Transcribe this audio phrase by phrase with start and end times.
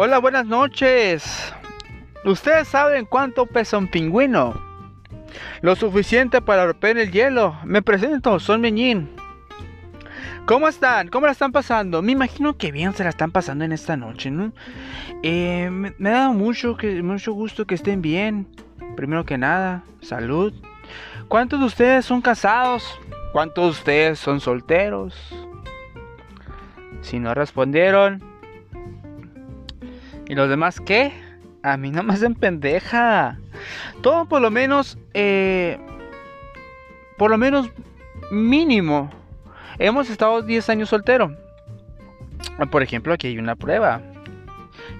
[0.00, 1.52] Hola, buenas noches.
[2.24, 4.54] ¿Ustedes saben cuánto pesa un pingüino?
[5.60, 7.56] Lo suficiente para romper el hielo.
[7.64, 9.10] Me presento, soy Meñín.
[10.46, 11.08] ¿Cómo están?
[11.08, 12.00] ¿Cómo la están pasando?
[12.00, 14.52] Me imagino que bien se la están pasando en esta noche, ¿no?
[15.24, 18.46] Eh, me, me, da mucho, que, mucho gusto que estén bien.
[18.94, 20.52] Primero que nada, salud.
[21.26, 23.00] ¿Cuántos de ustedes son casados?
[23.32, 25.16] ¿Cuántos de ustedes son solteros?
[27.00, 28.37] Si no respondieron,
[30.28, 31.12] ¿Y los demás qué?
[31.62, 33.38] A mí no me hacen pendeja.
[34.02, 35.78] Todo por lo menos, eh,
[37.16, 37.70] por lo menos
[38.30, 39.10] mínimo.
[39.78, 41.36] Hemos estado 10 años soltero.
[42.70, 44.02] Por ejemplo, aquí hay una prueba.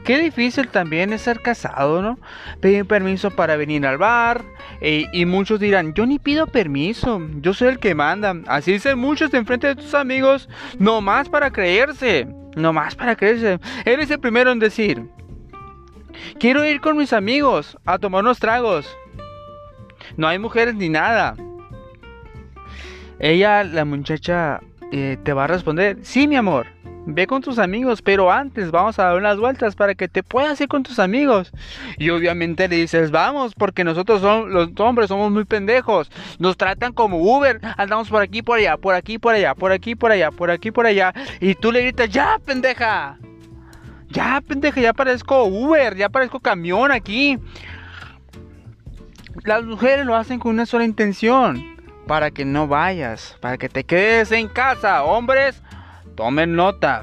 [0.05, 2.19] Qué difícil también es ser casado, ¿no?
[2.61, 4.43] Pedir permiso para venir al bar.
[4.81, 8.35] Eh, y muchos dirán, yo ni pido permiso, yo soy el que manda.
[8.47, 10.49] Así dicen muchos enfrente de tus amigos,
[10.79, 12.27] no más para creerse.
[12.57, 13.61] No más para creerse.
[13.85, 15.05] Eres el primero en decir,
[16.39, 18.89] Quiero ir con mis amigos a tomar unos tragos.
[20.17, 21.37] No hay mujeres ni nada.
[23.19, 24.61] Ella, la muchacha,
[24.93, 26.67] eh, te va a responder, sí, mi amor,
[27.05, 30.61] ve con tus amigos, pero antes vamos a dar unas vueltas para que te puedas
[30.61, 31.53] ir con tus amigos.
[31.99, 36.11] Y obviamente le dices, vamos, porque nosotros son, los hombres somos muy pendejos.
[36.39, 39.95] Nos tratan como Uber, andamos por aquí, por allá, por aquí, por allá, por aquí,
[39.95, 41.15] por allá, por aquí, por allá.
[41.41, 43.19] Y tú le gritas, ya, pendeja.
[44.11, 47.39] Ya, pendeja, ya parezco Uber, ya parezco camión aquí.
[49.45, 51.77] Las mujeres lo hacen con una sola intención.
[52.07, 55.05] Para que no vayas, para que te quedes en casa.
[55.05, 55.63] Hombres,
[56.17, 57.03] tomen nota.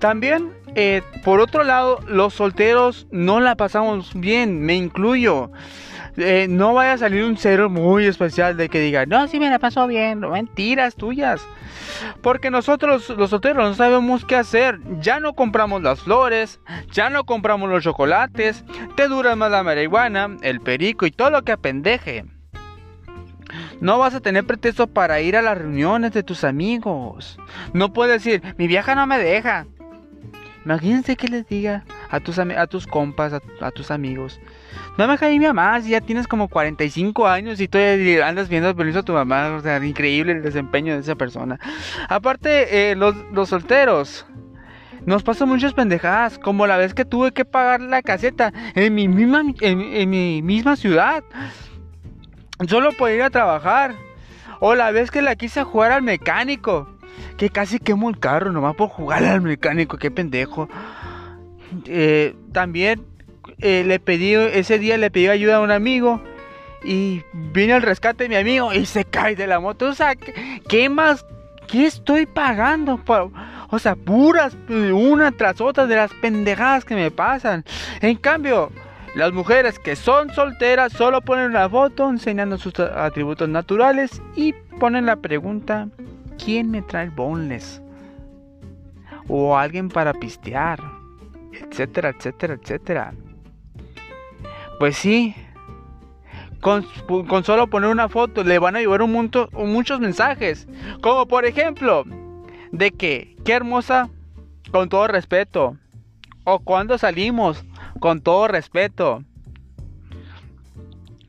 [0.00, 5.50] También, eh, por otro lado, los solteros no la pasamos bien, me incluyo.
[6.16, 9.50] Eh, no vaya a salir un cero muy especial de que diga, no, si me
[9.50, 11.46] la pasó bien, mentiras tuyas.
[12.22, 14.80] Porque nosotros los solteros no sabemos qué hacer.
[15.00, 18.64] Ya no compramos las flores, ya no compramos los chocolates,
[18.96, 22.24] te dura más la marihuana, el perico y todo lo que apendeje.
[23.80, 27.38] No vas a tener pretexto para ir a las reuniones de tus amigos.
[27.72, 29.66] No puedes decir, mi vieja no me deja.
[30.64, 34.40] Imagínense que les diga a tus, a tus compas, a, tus amigos.
[34.98, 38.74] No me deja mi mamá, si ya tienes como 45 años y todavía andas viendo
[38.74, 39.56] permiso a tu mamá.
[39.56, 41.58] O sea, increíble el desempeño de esa persona.
[42.08, 43.14] Aparte, eh, los,
[43.48, 44.26] solteros.
[45.04, 49.06] Nos pasan muchas pendejadas, como la vez que tuve que pagar la caseta en mi
[49.06, 51.22] misma, en mi misma ciudad.
[52.66, 53.94] Solo por ir a trabajar.
[54.58, 56.88] O la vez que la quise jugar al mecánico
[57.36, 60.68] que casi quemo el carro nomás por jugar al mecánico, qué pendejo.
[61.86, 63.04] Eh, también
[63.58, 66.22] eh, le pedí, ese día le pedí ayuda a un amigo
[66.84, 69.88] y vine al rescate de mi amigo y se cae de la moto.
[69.88, 70.14] O sea,
[70.68, 71.24] ¿qué, más?
[71.68, 73.00] ¿Qué estoy pagando?
[73.68, 77.64] o sea, puras, una tras otra de las pendejadas que me pasan.
[78.00, 78.70] En cambio,
[79.16, 85.06] las mujeres que son solteras solo ponen una foto enseñando sus atributos naturales y ponen
[85.06, 85.88] la pregunta
[86.42, 87.82] ¿Quién me trae boneless?
[89.28, 90.80] O alguien para pistear,
[91.60, 93.14] etcétera, etcétera, etcétera.
[94.78, 95.34] Pues sí,
[96.60, 96.84] con,
[97.44, 100.66] solo poner una foto le van a llevar un montón, muchos mensajes.
[101.00, 102.04] Como por ejemplo,
[102.72, 104.10] de que, qué hermosa,
[104.72, 105.76] con todo respeto.
[106.44, 107.64] O cuando salimos,
[108.00, 109.22] con todo respeto.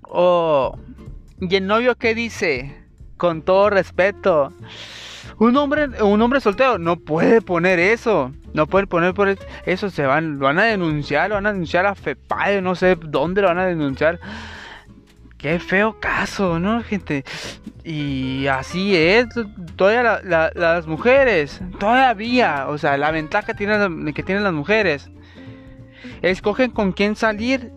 [0.02, 0.78] O,
[1.40, 2.76] ¿y el novio qué dice?
[3.18, 4.54] Con todo respeto.
[5.40, 8.32] Un hombre, un hombre soltero no puede poner eso.
[8.54, 9.90] No puede poner por eso.
[9.90, 13.42] Se van, lo van a denunciar, lo van a denunciar a FEPADE, no sé dónde
[13.42, 14.20] lo van a denunciar.
[15.38, 17.24] Qué feo caso, ¿no, gente?
[17.84, 19.28] Y así es,
[19.76, 20.20] todavía
[20.56, 25.12] las mujeres, todavía, o sea, la ventaja tiene, que tienen las mujeres.
[26.24, 27.72] Escogen con quién salir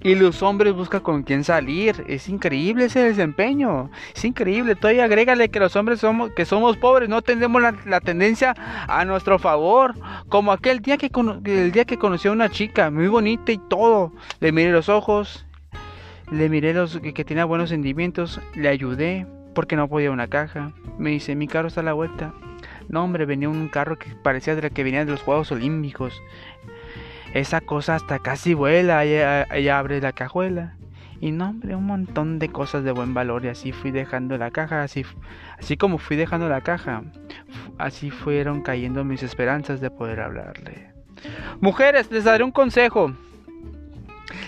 [0.00, 2.04] y los hombres buscan con quién salir.
[2.08, 3.90] Es increíble ese desempeño.
[4.14, 4.74] Es increíble.
[4.76, 8.54] Todavía agrégale que los hombres somos, que somos pobres, no tenemos la, tendencia
[8.86, 9.94] a nuestro favor.
[10.28, 11.10] Como aquel día que
[11.44, 14.12] el día que conocí a una chica muy bonita y todo.
[14.40, 15.44] Le miré los ojos.
[16.30, 18.40] Le miré los que, que tenía buenos sentimientos.
[18.54, 20.72] Le ayudé porque no podía una caja.
[20.98, 22.32] Me dice, mi carro está a la vuelta.
[22.88, 26.22] No, hombre, venía un carro que parecía de la que venía de los Juegos Olímpicos.
[27.34, 30.74] Esa cosa hasta casi vuela, ella, abre la cajuela.
[31.20, 33.44] Y no, hombre, un montón de cosas de buen valor.
[33.44, 35.04] Y así fui dejando la caja, así,
[35.58, 37.02] así como fui dejando la caja,
[37.76, 40.92] así fueron cayendo mis esperanzas de poder hablarle.
[41.60, 43.12] Mujeres, les daré un consejo.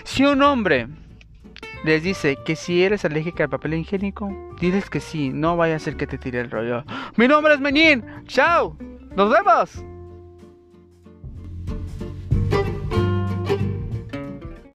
[0.03, 0.87] Si un hombre
[1.83, 5.79] les dice que si eres alérgica al papel higiénico, diles que sí, no vaya a
[5.79, 6.83] ser que te tire el rollo.
[7.17, 8.77] Mi nombre es Menin, chao,
[9.15, 9.83] nos vemos.